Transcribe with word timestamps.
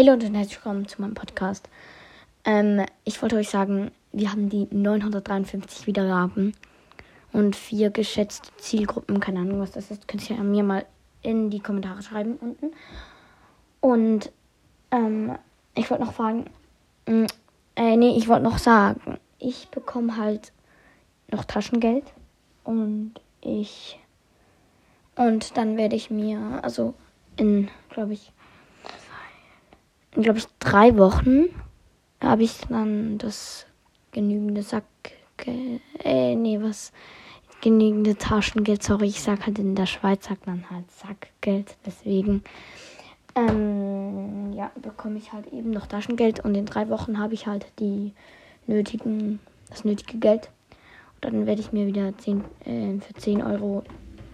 Hallo 0.00 0.14
und 0.14 0.22
herzlich 0.22 0.56
willkommen 0.56 0.88
zu 0.88 1.02
meinem 1.02 1.12
Podcast. 1.12 1.68
Ähm, 2.46 2.86
ich 3.04 3.20
wollte 3.20 3.36
euch 3.36 3.50
sagen, 3.50 3.90
wir 4.12 4.32
haben 4.32 4.48
die 4.48 4.66
953 4.70 5.86
Wiedergaben 5.86 6.54
und 7.34 7.54
vier 7.54 7.90
geschätzte 7.90 8.48
Zielgruppen. 8.56 9.20
Keine 9.20 9.40
Ahnung, 9.40 9.60
was 9.60 9.72
das 9.72 9.90
ist. 9.90 10.08
Könnt 10.08 10.30
ihr 10.30 10.38
mir 10.38 10.62
mal 10.62 10.86
in 11.20 11.50
die 11.50 11.60
Kommentare 11.60 12.02
schreiben 12.02 12.38
unten. 12.40 12.70
Und 13.80 14.32
ähm, 14.90 15.36
ich 15.74 15.90
wollte 15.90 16.04
noch 16.04 16.14
fragen, 16.14 16.46
mm, 17.06 17.26
äh, 17.76 17.96
nee, 17.98 18.16
ich 18.16 18.26
wollte 18.26 18.44
noch 18.44 18.56
sagen, 18.56 19.18
ich 19.38 19.68
bekomme 19.68 20.16
halt 20.16 20.52
noch 21.30 21.44
Taschengeld 21.44 22.04
und 22.64 23.12
ich 23.42 24.00
und 25.14 25.58
dann 25.58 25.76
werde 25.76 25.96
ich 25.96 26.10
mir, 26.10 26.60
also 26.62 26.94
in, 27.36 27.68
glaube 27.90 28.14
ich, 28.14 28.32
glaube 30.12 30.38
ich, 30.38 30.46
drei 30.58 30.96
Wochen 30.96 31.46
habe 32.20 32.42
ich 32.42 32.58
dann 32.68 33.18
das 33.18 33.66
genügende 34.12 34.62
Sack, 34.62 34.84
äh, 35.46 36.34
nee, 36.34 36.58
was, 36.60 36.92
genügende 37.60 38.16
Taschengeld, 38.16 38.82
sorry, 38.82 39.06
ich 39.06 39.20
sag 39.20 39.46
halt 39.46 39.58
in 39.58 39.74
der 39.74 39.86
Schweiz 39.86 40.26
sagt 40.26 40.46
man 40.46 40.64
halt 40.70 40.90
Sackgeld, 40.90 41.76
deswegen, 41.84 42.42
ähm, 43.34 44.52
ja, 44.52 44.70
bekomme 44.80 45.18
ich 45.18 45.32
halt 45.32 45.52
eben 45.52 45.70
noch 45.70 45.86
Taschengeld 45.86 46.44
und 46.44 46.54
in 46.54 46.66
drei 46.66 46.88
Wochen 46.88 47.18
habe 47.18 47.34
ich 47.34 47.46
halt 47.46 47.66
die 47.78 48.12
nötigen, 48.66 49.40
das 49.68 49.84
nötige 49.84 50.18
Geld. 50.18 50.50
Und 51.22 51.34
dann 51.34 51.46
werde 51.46 51.60
ich 51.60 51.72
mir 51.72 51.86
wieder 51.86 52.16
10, 52.16 52.44
äh, 52.64 52.98
für 52.98 53.14
10 53.14 53.42
Euro 53.42 53.84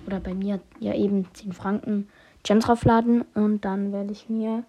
oder 0.07 0.21
bei 0.21 0.35
mir 0.35 0.61
ja 0.79 0.95
eben 0.95 1.27
10 1.35 1.53
Franken 1.53 2.09
Gems 2.45 2.65
draufladen 2.65 3.23
und 3.35 3.65
dann 3.65 3.93
werde 3.93 4.13
ich 4.13 4.29
mir 4.29 4.63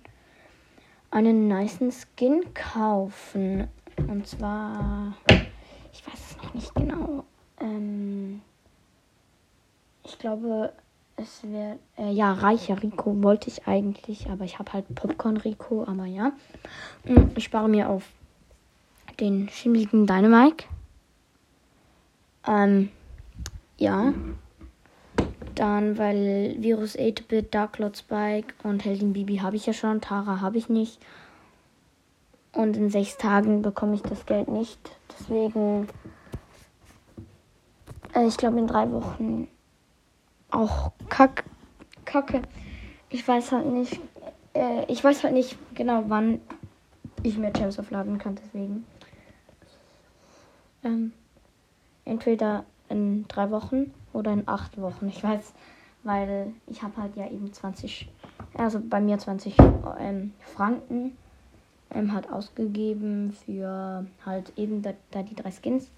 einen 1.12 1.48
niceen 1.48 1.92
Skin 1.92 2.54
kaufen. 2.54 3.68
Und 4.08 4.28
zwar, 4.28 5.14
ich 5.92 6.06
weiß 6.06 6.20
es 6.32 6.38
noch 6.38 6.54
nicht 6.54 6.74
genau. 6.76 7.24
Ähm, 7.60 8.42
ich 10.04 10.18
glaube, 10.20 10.74
es 11.16 11.44
wäre, 11.44 11.80
äh, 11.98 12.12
ja, 12.12 12.34
reicher 12.34 12.82
Rico 12.82 13.24
wollte 13.24 13.50
ich 13.50 13.68
eigentlich, 13.68 14.30
aber 14.30 14.46
ich 14.46 14.60
habe 14.60 14.74
halt 14.74 14.94
Popcorn 14.94 15.38
Rico, 15.38 15.84
aber 15.86 16.06
ja. 16.06 16.32
Hm, 17.06 17.32
ich 17.36 17.46
spare 17.46 17.68
mir 17.68 17.90
auf 17.90 18.04
den 19.20 19.50
schimmeligen 19.50 20.06
Dynamike. 20.06 20.66
Ähm, 22.48 22.90
ja. 23.78 24.14
Dann, 25.58 25.98
weil 25.98 26.56
Virus 26.60 26.96
8-Bit, 26.96 27.56
Dark 27.56 27.80
Lord 27.80 27.98
Spike 27.98 28.54
und 28.62 28.86
Heldin 28.86 29.14
Bibi 29.14 29.38
habe 29.38 29.56
ich 29.56 29.66
ja 29.66 29.74
schon. 29.74 30.02
Tara 30.02 30.40
habe 30.40 30.60
ich 30.60 30.70
nicht. 30.70 31.00
Und 32.52 32.78
in 32.78 32.92
sechs 32.92 33.18
Tagen 33.18 33.64
bekomme 33.64 33.96
ich 33.96 34.04
das 34.04 34.28
Geld 34.28 34.50
nicht. 34.50 34.80
Deswegen, 35.10 35.88
äh, 38.14 38.28
ich 38.28 38.38
glaube 38.38 38.60
in 38.60 38.68
drei 38.68 38.92
Wochen 38.92 39.48
auch 40.52 40.92
Kack, 41.10 41.44
Kacke. 42.06 42.44
Ich 43.10 43.28
weiß 43.28 43.52
halt 43.52 43.66
nicht, 43.66 44.00
äh, 44.54 44.86
ich 44.88 45.04
weiß 45.04 45.24
halt 45.24 45.34
nicht 45.34 45.58
genau, 45.74 46.04
wann 46.08 46.40
ich 47.24 47.36
mir 47.36 47.50
Gems 47.50 47.80
aufladen 47.80 48.20
kann. 48.20 48.36
Deswegen, 48.36 48.86
ähm, 50.84 51.14
entweder 52.06 52.64
in 52.90 53.28
drei 53.28 53.50
Wochen 53.50 53.92
oder 54.18 54.34
in 54.34 54.48
acht 54.48 54.80
Wochen. 54.82 55.08
Ich 55.08 55.24
weiß, 55.24 55.54
weil 56.04 56.54
ich 56.68 56.82
habe 56.82 56.98
halt 56.98 57.16
ja 57.16 57.30
eben 57.30 57.54
20, 57.54 58.10
also 58.58 58.80
bei 58.82 59.00
mir 59.00 59.18
20 59.18 59.56
ähm, 60.00 60.34
Franken 60.56 61.16
ähm, 61.92 62.14
hat 62.14 62.32
ausgegeben 62.32 63.34
für 63.46 64.06
halt 64.26 64.52
eben 64.58 64.82
da, 64.82 64.94
da 65.12 65.24
die 65.24 65.36
drei 65.36 65.52
Skins. 65.52 65.90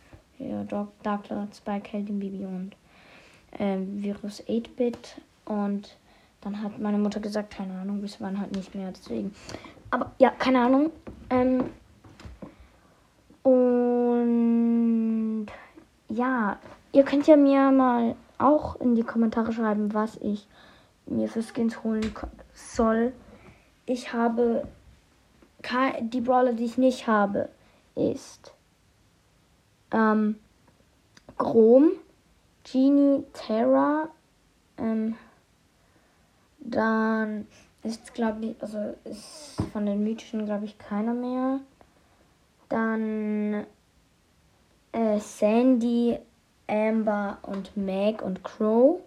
Dark, 0.70 0.88
Dark 1.04 1.30
Lord, 1.30 1.54
Spike, 1.54 1.92
Heldin, 1.92 2.20
Bibi 2.20 2.46
und 2.46 2.72
ähm, 3.58 4.02
Virus 4.02 4.42
8-Bit. 4.48 5.20
Und 5.46 5.98
dann 6.42 6.62
hat 6.62 6.80
meine 6.80 6.98
Mutter 6.98 7.20
gesagt, 7.20 7.52
keine 7.52 7.74
Ahnung, 7.74 8.02
bis 8.02 8.22
wann 8.22 8.40
halt 8.40 8.56
nicht 8.56 8.74
mehr. 8.74 8.92
Deswegen. 8.92 9.34
Aber 9.92 10.12
ja, 10.18 10.30
keine 10.30 10.62
Ahnung. 10.62 10.92
Ähm, 11.30 11.72
und 13.44 15.48
ja, 16.08 16.58
Ihr 16.92 17.04
könnt 17.04 17.28
ja 17.28 17.36
mir 17.36 17.72
mal 17.72 18.16
auch 18.38 18.76
in 18.78 18.96
die 18.96 19.04
Kommentare 19.04 19.52
schreiben, 19.52 19.94
was 19.94 20.18
ich 20.18 20.48
mir 21.06 21.28
für 21.28 21.44
Skins 21.44 21.84
holen 21.84 22.14
soll. 22.54 23.14
Ich 23.86 24.14
habe 24.14 24.68
die 26.02 26.22
Brawler, 26.22 26.54
die 26.54 26.66
ich 26.66 26.78
nicht 26.78 27.08
habe, 27.08 27.50
ist 27.96 28.54
ähm, 29.92 30.38
Grom, 31.38 31.92
Genie, 32.64 33.24
Terra, 33.34 34.10
ähm, 34.78 35.16
dann 36.60 37.48
ist 37.84 38.14
glaube 38.14 38.46
ich, 38.46 38.62
also 38.62 38.96
ist 39.04 39.62
von 39.74 39.86
den 39.86 40.04
mythischen 40.04 40.46
glaube 40.46 40.66
ich 40.66 40.78
keiner 40.78 41.14
mehr. 41.14 41.60
Dann 42.68 43.66
äh, 44.92 45.20
Sandy, 45.20 46.18
Amber 46.70 47.40
und 47.42 47.76
Meg 47.76 48.22
und 48.22 48.44
Crow. 48.44 49.02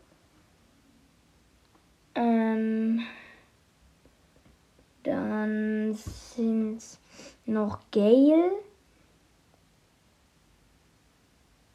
Ähm, 2.15 3.01
dann 5.03 5.95
sind 5.95 6.83
noch 7.47 7.79
Gail. 7.91 8.53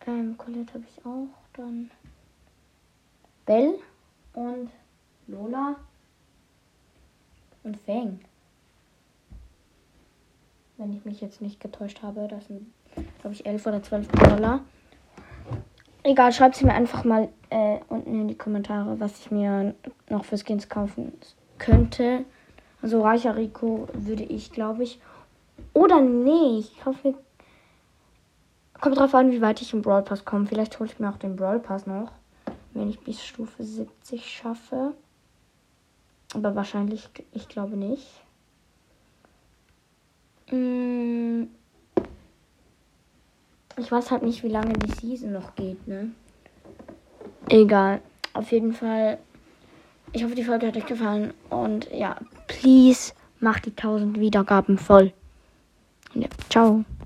Ähm, 0.06 0.38
Colette 0.38 0.74
habe 0.74 0.84
ich 0.88 1.06
auch. 1.06 1.28
Dann 1.54 1.92
Belle 3.46 3.80
und 4.34 4.70
Lola 5.28 5.76
und 7.64 7.78
Fang. 7.78 8.20
Wenn 10.78 10.94
ich 10.94 11.04
mich 11.06 11.22
jetzt 11.22 11.42
nicht 11.42 11.60
getäuscht 11.60 12.04
habe, 12.04 12.28
das 12.28 12.46
sind, 12.48 12.72
glaube 13.20 13.34
ich, 13.34 13.46
elf 13.46 13.66
oder 13.66 13.82
zwölf 13.82 14.08
Dollar. 14.10 14.62
Egal, 16.08 16.32
schreibt 16.32 16.56
sie 16.56 16.66
mir 16.66 16.74
einfach 16.74 17.04
mal 17.04 17.28
äh, 17.50 17.80
unten 17.90 18.22
in 18.22 18.28
die 18.30 18.38
Kommentare, 18.38 18.98
was 18.98 19.20
ich 19.20 19.30
mir 19.30 19.76
noch 20.08 20.24
für 20.24 20.38
Skins 20.38 20.70
kaufen 20.70 21.12
könnte. 21.58 22.24
Also 22.82 23.02
reicher 23.02 23.36
Rico 23.36 23.90
würde 23.92 24.24
ich, 24.24 24.54
glaube 24.54 24.84
ich. 24.84 25.02
Oder 25.74 26.00
nee, 26.00 26.60
ich 26.60 26.86
mir. 27.04 27.14
Kommt 28.80 28.98
drauf 28.98 29.14
an, 29.16 29.32
wie 29.32 29.42
weit 29.42 29.62
ich 29.62 29.74
im 29.74 29.82
Brawl 29.82 30.02
Pass 30.02 30.24
komme. 30.24 30.46
Vielleicht 30.46 30.80
hole 30.80 30.90
ich 30.90 30.98
mir 30.98 31.10
auch 31.10 31.18
den 31.18 31.36
Brawl 31.36 31.60
Pass 31.60 31.86
noch. 31.86 32.14
Wenn 32.74 32.90
ich 32.90 33.02
bis 33.02 33.22
Stufe 33.26 33.62
70 33.62 34.26
schaffe. 34.26 34.94
Aber 36.34 36.56
wahrscheinlich, 36.56 37.10
ich 37.34 37.50
glaube 37.50 37.76
nicht. 37.76 38.08
Mmh. 40.52 41.48
Ich 43.78 43.92
weiß 43.92 44.10
halt 44.12 44.24
nicht, 44.24 44.44
wie 44.44 44.50
lange 44.50 44.74
die 44.74 44.92
Season 44.92 45.34
noch 45.34 45.56
geht, 45.56 45.88
ne? 45.88 46.10
Egal. 47.50 48.02
Auf 48.34 48.52
jeden 48.52 48.74
Fall. 48.74 49.20
Ich 50.14 50.24
hoffe, 50.24 50.36
die 50.36 50.44
Folge 50.44 50.68
hat 50.68 50.78
euch 50.78 50.86
gefallen. 50.86 51.34
Und 51.50 51.90
ja, 51.92 52.18
please 52.48 53.14
macht 53.40 53.66
die 53.66 53.72
1000 53.72 54.20
Wiedergaben 54.20 54.78
voll. 54.78 55.14
Ja, 56.14 56.28
ciao. 56.50 56.84